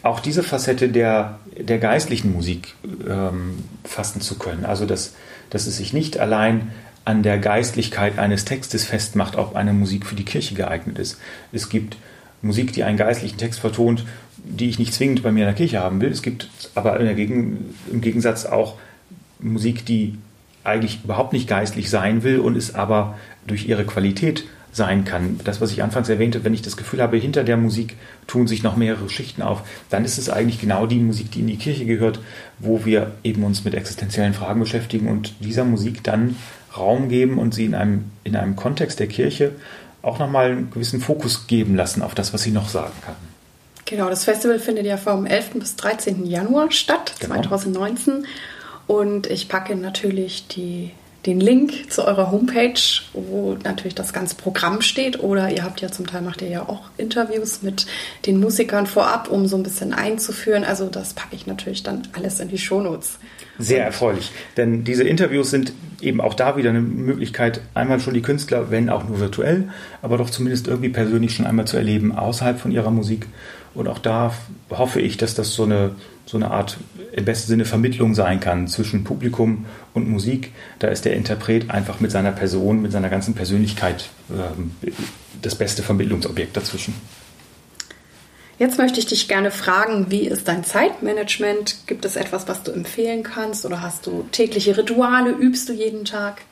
[0.02, 2.74] auch diese Facette der, der geistlichen Musik
[3.08, 4.64] ähm, fassen zu können.
[4.64, 5.14] Also dass,
[5.50, 6.72] dass es sich nicht allein
[7.04, 11.18] an der Geistlichkeit eines Textes festmacht, ob eine Musik für die Kirche geeignet ist.
[11.52, 11.96] Es gibt
[12.42, 14.04] Musik, die einen geistlichen Text vertont,
[14.36, 16.10] die ich nicht zwingend bei mir in der Kirche haben will.
[16.10, 18.76] Es gibt aber Gegen, im Gegensatz auch
[19.38, 20.18] Musik, die
[20.64, 25.38] eigentlich überhaupt nicht geistlich sein will und es aber durch ihre Qualität sein kann.
[25.44, 28.62] Das, was ich anfangs erwähnte, wenn ich das Gefühl habe, hinter der Musik tun sich
[28.62, 31.84] noch mehrere Schichten auf, dann ist es eigentlich genau die Musik, die in die Kirche
[31.84, 32.20] gehört,
[32.58, 36.36] wo wir eben uns mit existenziellen Fragen beschäftigen und dieser Musik dann
[36.74, 39.52] Raum geben und sie in einem, in einem Kontext der Kirche
[40.02, 43.14] auch nochmal einen gewissen Fokus geben lassen auf das, was sie noch sagen kann.
[43.84, 45.50] Genau, das Festival findet ja vom 11.
[45.54, 46.26] bis 13.
[46.26, 47.34] Januar statt, genau.
[47.34, 48.26] 2019.
[48.86, 50.90] Und ich packe natürlich die,
[51.26, 52.80] den Link zu eurer Homepage,
[53.12, 55.20] wo natürlich das ganze Programm steht.
[55.20, 57.86] Oder ihr habt ja zum Teil, macht ihr ja auch Interviews mit
[58.26, 60.64] den Musikern vorab, um so ein bisschen einzuführen.
[60.64, 63.18] Also das packe ich natürlich dann alles in die Shownotes.
[63.58, 68.22] Sehr erfreulich, denn diese Interviews sind eben auch da wieder eine Möglichkeit, einmal schon die
[68.22, 69.68] Künstler, wenn auch nur virtuell,
[70.00, 73.26] aber doch zumindest irgendwie persönlich schon einmal zu erleben, außerhalb von ihrer Musik.
[73.74, 74.34] Und auch da
[74.70, 75.94] hoffe ich, dass das so eine,
[76.26, 76.78] so eine Art
[77.12, 80.52] im besten Sinne Vermittlung sein kann zwischen Publikum und Musik.
[80.78, 84.88] Da ist der Interpret einfach mit seiner Person, mit seiner ganzen Persönlichkeit äh,
[85.40, 86.94] das beste Vermittlungsobjekt dazwischen.
[88.58, 91.86] Jetzt möchte ich dich gerne fragen, wie ist dein Zeitmanagement?
[91.86, 95.30] Gibt es etwas, was du empfehlen kannst oder hast du tägliche Rituale?
[95.30, 96.42] Übst du jeden Tag?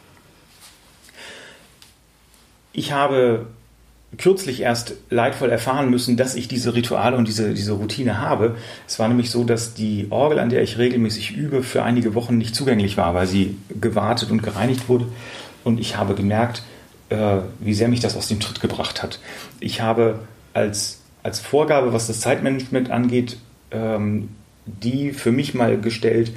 [2.72, 3.46] Ich habe
[4.18, 8.57] kürzlich erst leidvoll erfahren müssen, dass ich diese Rituale und diese, diese Routine habe.
[8.87, 12.37] Es war nämlich so, dass die Orgel, an der ich regelmäßig übe, für einige Wochen
[12.37, 15.07] nicht zugänglich war, weil sie gewartet und gereinigt wurde.
[15.62, 16.62] Und ich habe gemerkt,
[17.09, 19.20] äh, wie sehr mich das aus dem Tritt gebracht hat.
[19.61, 20.20] Ich habe
[20.55, 23.38] als als Vorgabe, was das Zeitmanagement angeht,
[23.70, 24.31] ähm,
[24.64, 26.33] die für mich mal gestellt,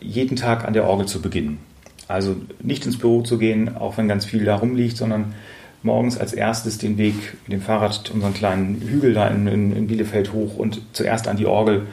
[0.00, 1.58] jeden Tag an der Orgel zu beginnen.
[2.06, 5.34] Also nicht ins Büro zu gehen, auch wenn ganz viel da rumliegt, sondern
[5.82, 7.14] morgens als erstes den Weg
[7.46, 11.36] mit dem Fahrrad unseren kleinen Hügel da in, in, in, Bielefeld hoch und zuerst an
[11.36, 11.86] die Orgel.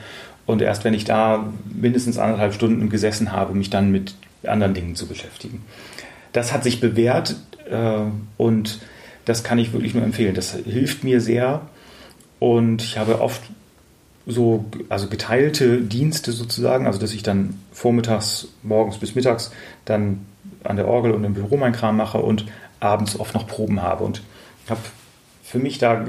[0.45, 4.95] Und erst wenn ich da mindestens anderthalb Stunden gesessen habe, mich dann mit anderen Dingen
[4.95, 5.63] zu beschäftigen.
[6.33, 7.35] Das hat sich bewährt
[7.69, 8.01] äh,
[8.37, 8.79] und
[9.25, 10.35] das kann ich wirklich nur empfehlen.
[10.35, 11.61] Das hilft mir sehr,
[12.39, 13.41] und ich habe oft
[14.27, 19.51] so, also geteilte Dienste sozusagen, also dass ich dann vormittags, morgens bis mittags
[19.85, 20.25] dann
[20.63, 22.45] an der Orgel und im Büro mein Kram mache und
[22.85, 24.03] abends oft noch Proben habe.
[24.03, 24.21] Und
[24.63, 24.81] ich habe
[25.43, 26.05] für mich da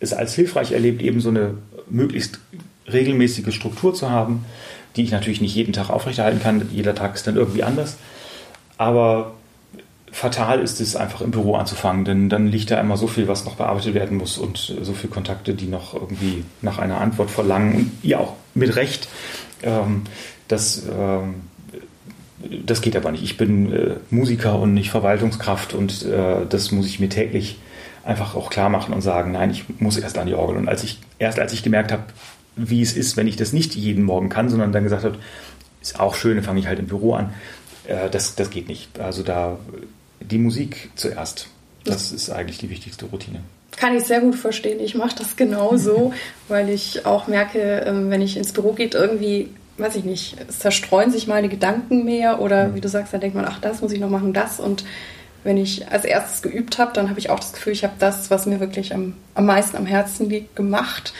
[0.00, 1.54] es als hilfreich erlebt, eben so eine
[1.88, 2.40] möglichst
[2.90, 4.44] regelmäßige Struktur zu haben,
[4.96, 6.68] die ich natürlich nicht jeden Tag aufrechterhalten kann.
[6.72, 7.96] Jeder Tag ist dann irgendwie anders.
[8.78, 9.34] Aber
[10.10, 13.44] fatal ist es einfach im Büro anzufangen, denn dann liegt da immer so viel, was
[13.44, 17.74] noch bearbeitet werden muss und so viele Kontakte, die noch irgendwie nach einer Antwort verlangen
[17.74, 19.08] und ja auch mit Recht.
[19.62, 20.02] Ähm,
[20.48, 21.34] das, ähm,
[22.66, 23.22] das geht aber nicht.
[23.22, 27.58] Ich bin äh, Musiker und nicht Verwaltungskraft und äh, das muss ich mir täglich
[28.04, 30.56] einfach auch klar machen und sagen, nein, ich muss erst an die Orgel.
[30.56, 32.04] Und als ich, erst als ich gemerkt habe,
[32.56, 35.18] wie es ist, wenn ich das nicht jeden Morgen kann, sondern dann gesagt habe,
[35.82, 37.32] ist auch schön, dann fange ich halt im Büro an,
[37.86, 38.98] äh, das, das geht nicht.
[38.98, 39.58] Also da
[40.20, 41.48] die Musik zuerst.
[41.84, 43.40] Das ist eigentlich die wichtigste Routine.
[43.76, 44.80] Kann ich sehr gut verstehen.
[44.80, 46.12] Ich mache das genauso,
[46.48, 50.58] weil ich auch merke, ähm, wenn ich ins Büro gehe, irgendwie, weiß ich nicht, es
[50.58, 52.74] zerstreuen sich meine Gedanken mehr oder mhm.
[52.74, 54.60] wie du sagst, dann denkt man, ach, das muss ich noch machen, das.
[54.60, 54.84] Und
[55.44, 58.30] wenn ich als erstes geübt habe, dann habe ich auch das Gefühl, ich habe das,
[58.30, 61.14] was mir wirklich am, am meisten am Herzen liegt, gemacht.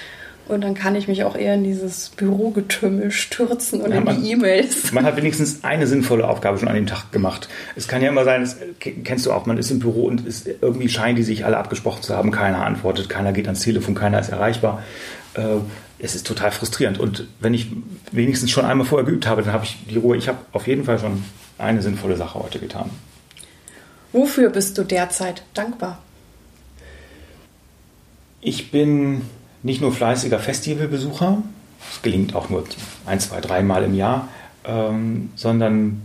[0.50, 4.20] Und dann kann ich mich auch eher in dieses Bürogetümmel stürzen und ja, in man,
[4.20, 4.90] die E-Mails.
[4.90, 7.48] Man hat wenigstens eine sinnvolle Aufgabe schon an dem Tag gemacht.
[7.76, 8.56] Es kann ja immer sein, das
[9.04, 12.02] kennst du auch, man ist im Büro und ist, irgendwie scheinen die sich alle abgesprochen
[12.02, 14.82] zu haben, keiner antwortet, keiner geht ans Telefon, keiner ist erreichbar.
[15.34, 15.58] Äh,
[15.98, 16.98] es ist total frustrierend.
[16.98, 17.68] Und wenn ich
[18.10, 20.16] wenigstens schon einmal vorher geübt habe, dann habe ich die Ruhe.
[20.16, 21.22] Ich habe auf jeden Fall schon
[21.58, 22.90] eine sinnvolle Sache heute getan.
[24.12, 25.98] Wofür bist du derzeit dankbar?
[28.40, 29.22] Ich bin
[29.62, 31.42] nicht nur fleißiger Festivalbesucher,
[31.90, 32.64] das gelingt auch nur
[33.06, 34.28] ein, zwei, dreimal im Jahr,
[34.64, 36.02] ähm, sondern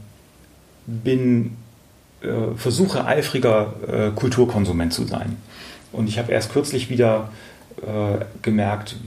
[0.85, 1.55] bin,
[2.21, 5.37] äh, versuche eifriger äh, Kulturkonsument zu sein.
[5.91, 7.29] Und ich habe erst kürzlich wieder
[7.81, 8.97] äh, gemerkt,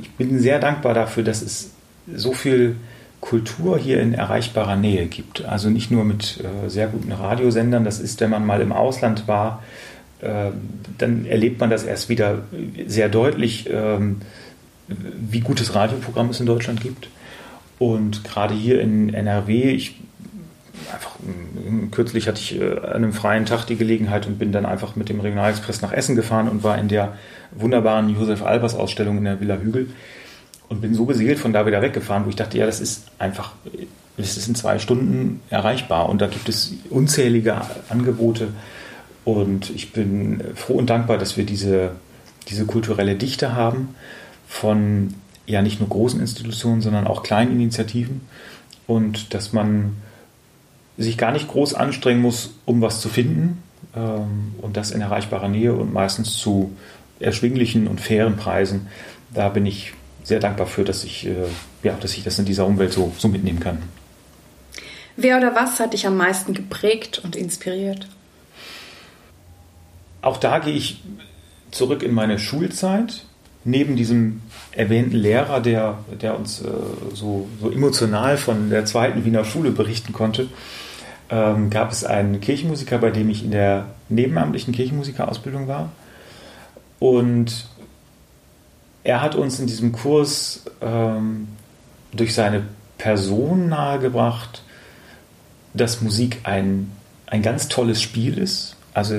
[0.00, 1.70] ich bin sehr dankbar dafür, dass es
[2.14, 2.76] so viel
[3.20, 5.44] Kultur hier in erreichbarer Nähe gibt.
[5.44, 9.28] Also nicht nur mit äh, sehr guten Radiosendern, das ist, wenn man mal im Ausland
[9.28, 9.62] war,
[10.22, 10.52] ähm,
[10.98, 12.42] dann erlebt man das erst wieder
[12.86, 14.20] sehr deutlich, ähm,
[14.88, 17.08] wie gutes Radioprogramm es in Deutschland gibt.
[17.78, 19.96] Und gerade hier in NRW, ich
[20.92, 21.16] einfach
[21.90, 25.08] kürzlich hatte ich äh, an einem freien Tag die Gelegenheit und bin dann einfach mit
[25.08, 27.16] dem Regionalexpress nach Essen gefahren und war in der
[27.52, 29.90] wunderbaren Josef Albers Ausstellung in der Villa Hügel
[30.68, 33.52] und bin so beseelt von da wieder weggefahren, wo ich dachte, ja, das ist einfach,
[34.16, 37.56] das ist in zwei Stunden erreichbar und da gibt es unzählige
[37.88, 38.48] Angebote
[39.24, 41.92] und ich bin froh und dankbar, dass wir diese,
[42.48, 43.94] diese kulturelle Dichte haben
[44.48, 45.14] von
[45.46, 48.22] ja nicht nur großen Institutionen, sondern auch kleinen Initiativen
[48.86, 49.96] und dass man
[50.98, 53.62] sich gar nicht groß anstrengen muss, um was zu finden
[53.96, 56.72] ähm, und das in erreichbarer Nähe und meistens zu
[57.20, 58.88] erschwinglichen und fairen Preisen.
[59.32, 61.34] Da bin ich sehr dankbar für, dass ich, äh,
[61.82, 63.82] ja, dass ich das in dieser Umwelt so, so mitnehmen kann.
[65.16, 68.06] Wer oder was hat dich am meisten geprägt und inspiriert?
[70.22, 71.02] Auch da gehe ich
[71.70, 73.24] zurück in meine Schulzeit.
[73.64, 76.68] Neben diesem erwähnten Lehrer, der, der uns äh,
[77.14, 80.48] so, so emotional von der zweiten Wiener Schule berichten konnte,
[81.30, 85.90] ähm, gab es einen Kirchenmusiker, bei dem ich in der nebenamtlichen Kirchenmusikerausbildung war.
[86.98, 87.68] Und
[89.04, 91.48] er hat uns in diesem Kurs ähm,
[92.12, 92.62] durch seine
[92.98, 94.62] Person nahegebracht,
[95.74, 96.92] dass Musik ein,
[97.26, 98.76] ein ganz tolles Spiel ist.
[98.94, 99.14] Also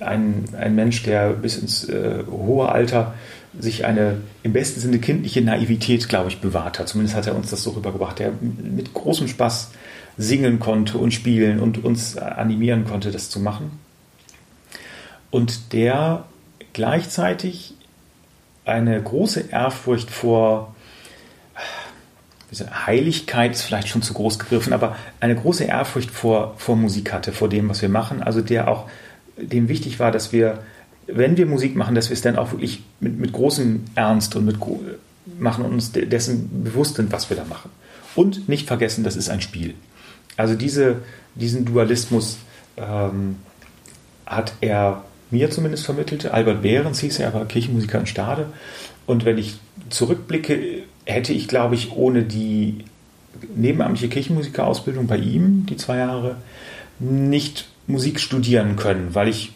[0.00, 3.14] ein, ein Mensch, der bis ins äh, hohe Alter
[3.58, 6.88] sich eine im besten Sinne kindliche Naivität, glaube ich, bewahrt hat.
[6.88, 8.18] Zumindest hat er uns das so rübergebracht.
[8.18, 9.70] Der mit großem Spaß
[10.16, 13.78] singen konnte und spielen und uns animieren konnte, das zu machen.
[15.30, 16.24] Und der
[16.72, 17.74] gleichzeitig
[18.64, 20.74] eine große Ehrfurcht vor
[22.86, 27.32] Heiligkeit ist vielleicht schon zu groß gegriffen, aber eine große Ehrfurcht vor, vor Musik hatte,
[27.32, 28.22] vor dem, was wir machen.
[28.22, 28.88] Also der auch,
[29.36, 30.60] dem wichtig war, dass wir,
[31.08, 34.44] wenn wir Musik machen, dass wir es dann auch wirklich mit, mit großem Ernst und
[34.44, 34.56] mit
[35.38, 37.70] machen und uns dessen bewusst sind, was wir da machen.
[38.14, 39.74] Und nicht vergessen, das ist ein Spiel.
[40.36, 41.02] Also diese,
[41.34, 42.38] diesen Dualismus
[42.76, 43.36] ähm,
[44.26, 46.26] hat er mir zumindest vermittelt.
[46.26, 48.46] Albert Behrens hieß er, er war Kirchenmusiker in Stade.
[49.06, 49.58] Und wenn ich
[49.90, 52.84] zurückblicke, hätte ich, glaube ich, ohne die
[53.54, 56.36] nebenamtliche Kirchenmusikerausbildung bei ihm, die zwei Jahre,
[56.98, 59.52] nicht Musik studieren können, weil ich,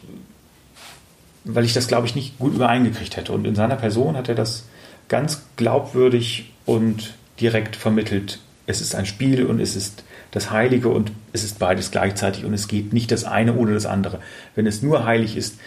[1.44, 3.33] weil ich das, glaube ich, nicht gut übereingekriegt hätte.
[3.33, 4.66] Und in seiner Person hat er das
[5.09, 8.38] ganz glaubwürdig und direkt vermittelt.
[8.66, 12.55] Es ist ein Spiel und es ist das Heilige und es ist beides gleichzeitig und
[12.55, 14.20] es geht nicht das eine ohne das andere.
[14.55, 15.59] Wenn es nur heilig ist,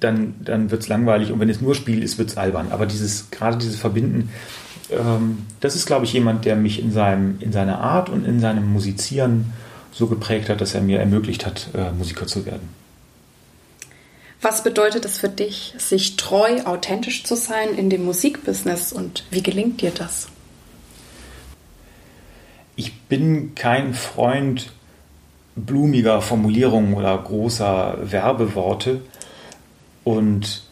[0.00, 2.68] dann, dann wird es langweilig und wenn es nur Spiel ist, wird es albern.
[2.70, 4.30] Aber dieses, gerade dieses Verbinden,
[4.90, 8.40] ähm, das ist, glaube ich, jemand, der mich in, seinem, in seiner Art und in
[8.40, 9.52] seinem Musizieren
[9.92, 12.68] so geprägt hat, dass er mir ermöglicht hat, äh, Musiker zu werden.
[14.40, 19.42] Was bedeutet es für dich, sich treu, authentisch zu sein in dem Musikbusiness und wie
[19.42, 20.28] gelingt dir das?
[22.78, 24.70] ich bin kein Freund
[25.56, 29.00] blumiger Formulierungen oder großer Werbeworte.
[30.04, 30.62] Und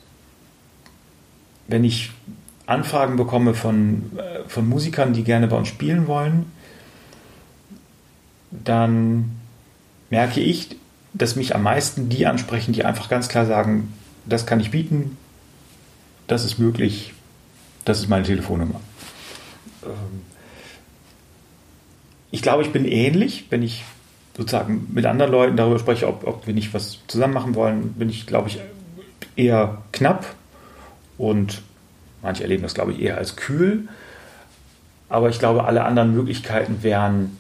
[1.66, 2.12] wenn ich
[2.66, 6.52] Anfragen bekomme von, äh, von Musikern, die gerne bei uns spielen wollen,
[8.52, 9.32] dann
[10.08, 10.76] merke ich,
[11.18, 13.92] dass mich am meisten die ansprechen, die einfach ganz klar sagen,
[14.26, 15.16] das kann ich bieten,
[16.26, 17.14] das ist möglich,
[17.84, 18.80] das ist meine Telefonnummer.
[19.84, 20.22] Ähm,
[22.30, 23.84] ich glaube, ich bin ähnlich, wenn ich
[24.36, 28.10] sozusagen mit anderen Leuten darüber spreche, ob, ob wir nicht was zusammen machen wollen, bin
[28.10, 28.60] ich, glaube ich,
[29.36, 30.26] eher knapp
[31.16, 31.62] und
[32.22, 33.88] manche erleben das, glaube ich, eher als kühl.
[35.08, 37.36] Aber ich glaube, alle anderen Möglichkeiten wären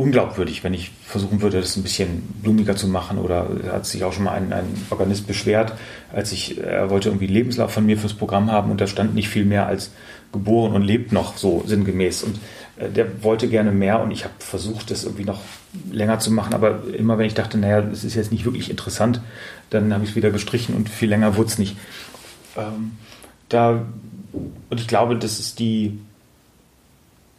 [0.00, 3.18] unglaubwürdig, wenn ich versuchen würde, das ein bisschen blumiger zu machen.
[3.18, 5.74] Oder hat sich auch schon mal ein, ein Organist beschwert,
[6.12, 9.28] als ich, er wollte irgendwie Lebenslauf von mir fürs Programm haben und da stand nicht
[9.28, 9.90] viel mehr als
[10.32, 12.22] geboren und lebt noch so sinngemäß.
[12.22, 12.38] Und
[12.76, 15.40] äh, der wollte gerne mehr und ich habe versucht, das irgendwie noch
[15.92, 19.20] länger zu machen, aber immer wenn ich dachte, naja, das ist jetzt nicht wirklich interessant,
[19.70, 21.76] dann habe ich es wieder gestrichen und viel länger wurde es nicht.
[22.56, 22.92] Ähm,
[23.48, 23.82] da,
[24.32, 25.98] und ich glaube, das ist die,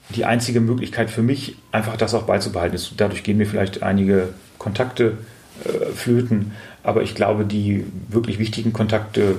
[0.09, 2.79] die einzige Möglichkeit für mich, einfach das auch beizubehalten.
[2.97, 5.17] Dadurch gehen mir vielleicht einige Kontakte
[5.63, 6.51] äh, flöten,
[6.83, 9.37] aber ich glaube, die wirklich wichtigen Kontakte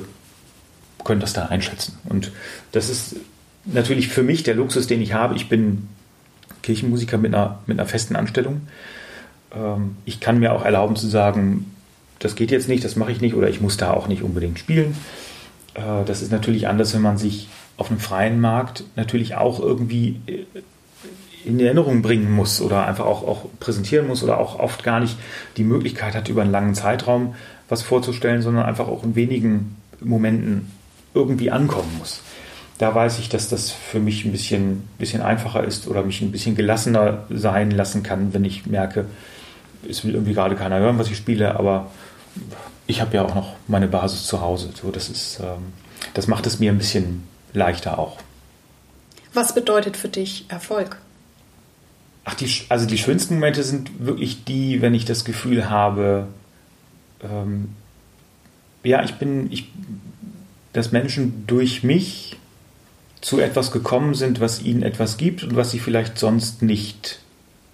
[1.05, 1.99] können das da einschätzen.
[2.09, 2.33] Und
[2.73, 3.17] das ist
[3.65, 5.35] natürlich für mich der Luxus, den ich habe.
[5.35, 5.89] Ich bin
[6.63, 8.63] Kirchenmusiker mit einer, mit einer festen Anstellung.
[9.55, 11.75] Ähm, ich kann mir auch erlauben zu sagen,
[12.19, 14.59] das geht jetzt nicht, das mache ich nicht oder ich muss da auch nicht unbedingt
[14.59, 14.97] spielen.
[15.75, 17.49] Äh, das ist natürlich anders, wenn man sich
[17.83, 20.45] auf einem freien Markt natürlich auch irgendwie äh,
[21.45, 25.17] in Erinnerung bringen muss oder einfach auch, auch präsentieren muss oder auch oft gar nicht
[25.57, 27.35] die Möglichkeit hat, über einen langen Zeitraum
[27.69, 30.71] was vorzustellen, sondern einfach auch in wenigen Momenten
[31.15, 32.23] irgendwie ankommen muss
[32.83, 36.33] da weiß ich, dass das für mich ein bisschen, bisschen einfacher ist oder mich ein
[36.33, 39.07] bisschen gelassener sein lassen kann, wenn ich merke,
[39.89, 41.93] es will irgendwie gerade keiner hören, was ich spiele, aber
[42.89, 44.71] ich habe ja auch noch meine Basis zu Hause.
[44.75, 45.73] So, das, ist, ähm,
[46.15, 48.19] das macht es mir ein bisschen leichter auch.
[49.35, 50.99] Was bedeutet für dich Erfolg?
[52.25, 56.29] Ach, die, also die schönsten Momente sind wirklich die, wenn ich das Gefühl habe,
[57.23, 57.71] ähm,
[58.85, 59.71] ja, ich bin, ich,
[60.73, 62.37] dass Menschen durch mich
[63.21, 67.21] zu etwas gekommen sind, was ihnen etwas gibt und was sie vielleicht sonst nicht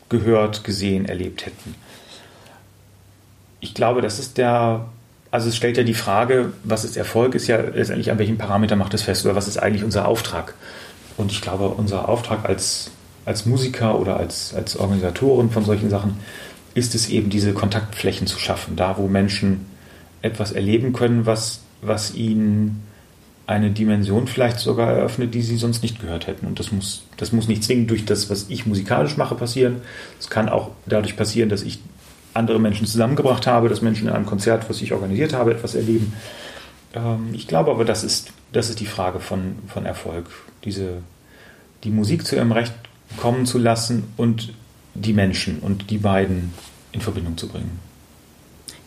[0.08, 1.74] gehört, gesehen, erlebt hätten.
[3.60, 4.88] Ich glaube, das ist der,
[5.38, 8.74] also es stellt ja die Frage, was ist Erfolg, ist ja letztendlich, an welchem Parameter
[8.74, 10.54] macht es fest oder was ist eigentlich unser Auftrag?
[11.16, 12.90] Und ich glaube, unser Auftrag als,
[13.24, 16.16] als Musiker oder als, als Organisatoren von solchen Sachen
[16.74, 19.66] ist es eben, diese Kontaktflächen zu schaffen, da wo Menschen
[20.22, 22.82] etwas erleben können, was, was ihnen
[23.46, 26.48] eine Dimension vielleicht sogar eröffnet, die sie sonst nicht gehört hätten.
[26.48, 29.76] Und das muss, das muss nicht zwingend durch das, was ich musikalisch mache, passieren.
[30.18, 31.78] Es kann auch dadurch passieren, dass ich
[32.38, 36.14] andere Menschen zusammengebracht habe, dass Menschen in einem Konzert, was ich organisiert habe, etwas erleben.
[36.94, 40.26] Ähm, ich glaube aber, das ist, das ist die Frage von, von Erfolg.
[40.64, 41.02] Diese,
[41.84, 42.72] die Musik zu ihrem Recht
[43.16, 44.52] kommen zu lassen und
[44.94, 46.52] die Menschen und die beiden
[46.92, 47.78] in Verbindung zu bringen.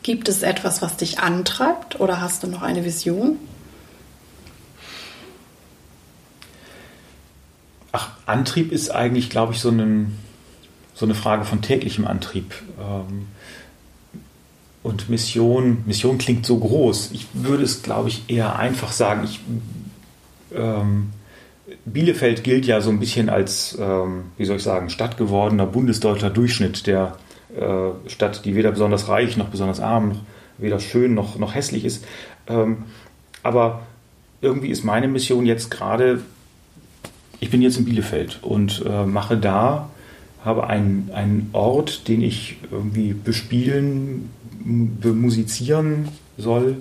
[0.03, 3.37] Gibt es etwas, was dich antreibt oder hast du noch eine Vision?
[7.91, 10.17] Ach, Antrieb ist eigentlich, glaube ich, so, einen,
[10.95, 12.53] so eine Frage von täglichem Antrieb.
[12.79, 13.27] Ähm,
[14.83, 17.11] und Mission, Mission klingt so groß.
[17.13, 19.23] Ich würde es, glaube ich, eher einfach sagen.
[19.23, 19.39] Ich,
[20.55, 21.11] ähm,
[21.85, 26.87] Bielefeld gilt ja so ein bisschen als, ähm, wie soll ich sagen, stadtgewordener bundesdeutscher Durchschnitt
[26.87, 27.17] der
[27.55, 30.21] äh, Stadt, die weder besonders reich noch besonders arm,
[30.57, 32.05] weder schön noch, noch hässlich ist.
[32.47, 32.83] Ähm,
[33.43, 33.81] aber
[34.41, 36.21] irgendwie ist meine Mission jetzt gerade,
[37.39, 39.89] ich bin jetzt in Bielefeld und äh, mache da,
[40.43, 44.29] habe einen, einen Ort, den ich irgendwie bespielen,
[44.65, 46.77] bemusizieren soll.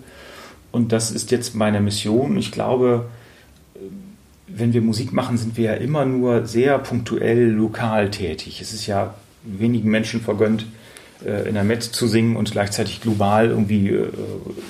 [0.73, 2.37] Und das ist jetzt meine Mission.
[2.37, 3.07] Ich glaube,
[4.47, 8.61] wenn wir Musik machen, sind wir ja immer nur sehr punktuell lokal tätig.
[8.61, 10.67] Es ist ja wenigen Menschen vergönnt,
[11.25, 14.09] äh, in der Met zu singen und gleichzeitig global irgendwie äh,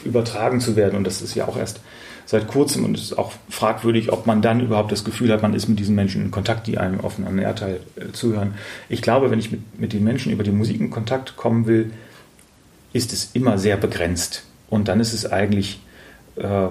[0.04, 0.96] übertragen zu werden.
[0.96, 1.80] Und das ist ja auch erst
[2.26, 5.52] seit kurzem und es ist auch fragwürdig, ob man dann überhaupt das Gefühl hat, man
[5.52, 8.54] ist mit diesen Menschen in Kontakt, die einem auf einem Erdteil äh, zuhören.
[8.88, 11.90] Ich glaube, wenn ich mit, mit den Menschen über die Musik in Kontakt kommen will,
[12.92, 14.44] ist es immer sehr begrenzt.
[14.68, 15.80] Und dann ist es eigentlich
[16.36, 16.68] äh,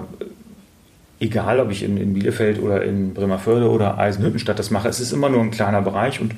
[1.20, 4.88] egal, ob ich in, in Bielefeld oder in Bremerförde oder Eisenhüttenstadt das mache.
[4.88, 6.34] Es ist immer nur ein kleiner Bereich und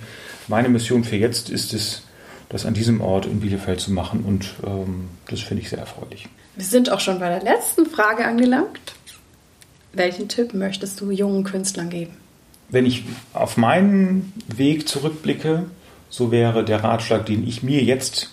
[0.49, 2.03] meine Mission für jetzt ist es,
[2.49, 6.29] das an diesem Ort in Bielefeld zu machen und ähm, das finde ich sehr erfreulich.
[6.57, 8.95] Wir sind auch schon bei der letzten Frage angelangt.
[9.95, 12.13] Welchen Tipp möchtest du jungen Künstlern geben?
[12.69, 15.65] Wenn ich auf meinen Weg zurückblicke,
[16.11, 18.31] so wäre der Ratschlag, den ich mir jetzt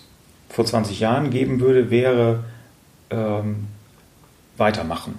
[0.50, 2.44] vor 20 Jahren geben würde, wäre
[3.10, 3.68] ähm,
[4.58, 5.16] weitermachen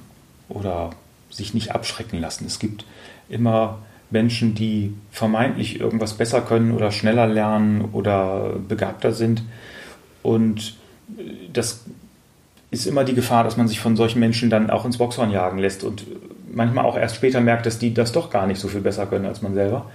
[0.48, 0.90] oder
[1.30, 2.44] sich nicht abschrecken lassen.
[2.46, 2.84] Es gibt
[3.28, 3.78] immer
[4.10, 9.42] Menschen, die vermeintlich irgendwas besser können oder schneller lernen oder begabter sind.
[10.22, 10.76] Und
[11.52, 11.84] das
[12.70, 15.58] ist immer die Gefahr, dass man sich von solchen Menschen dann auch ins Boxhorn jagen
[15.58, 16.04] lässt und
[16.52, 19.26] manchmal auch erst später merkt, dass die das doch gar nicht so viel besser können
[19.26, 19.90] als man selber.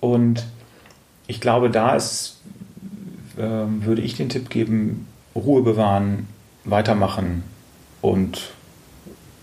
[0.00, 0.44] Und
[1.26, 2.40] ich glaube, da ist,
[3.36, 6.28] äh, würde ich den Tipp geben, Ruhe bewahren,
[6.64, 7.42] weitermachen
[8.00, 8.50] und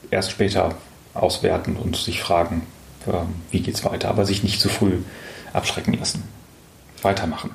[0.09, 0.75] erst später
[1.13, 2.63] auswerten und sich fragen,
[3.07, 4.99] ähm, wie geht es weiter, aber sich nicht zu früh
[5.53, 6.23] abschrecken lassen.
[7.01, 7.51] Weitermachen.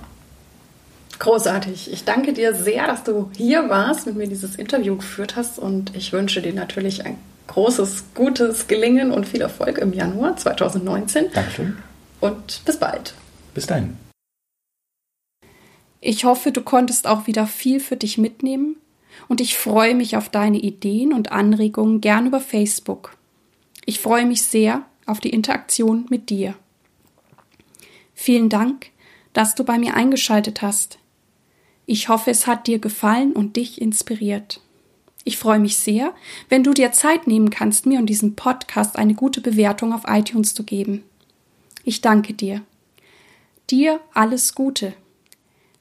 [1.19, 1.93] Großartig.
[1.93, 5.97] Ich danke dir sehr, dass du hier warst, mit mir dieses Interview geführt hast und
[5.97, 11.27] ich wünsche dir natürlich ein großes, gutes Gelingen und viel Erfolg im Januar 2019.
[11.33, 11.79] Dankeschön.
[12.21, 13.15] Und bis bald.
[13.55, 13.97] Bis dahin.
[16.09, 18.77] Ich hoffe, du konntest auch wieder viel für dich mitnehmen
[19.27, 23.17] und ich freue mich auf deine Ideen und Anregungen gern über Facebook.
[23.87, 26.55] Ich freue mich sehr auf die Interaktion mit dir.
[28.15, 28.93] Vielen Dank,
[29.33, 31.01] dass du bei mir eingeschaltet hast.
[31.87, 34.61] Ich hoffe, es hat dir gefallen und dich inspiriert.
[35.25, 36.15] Ich freue mich sehr,
[36.49, 40.55] wenn du dir Zeit nehmen kannst, mir und diesem Podcast eine gute Bewertung auf iTunes
[40.55, 41.03] zu geben.
[41.83, 42.63] Ich danke dir.
[43.69, 44.95] Dir alles Gute.